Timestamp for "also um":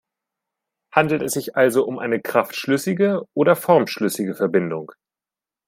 1.55-1.99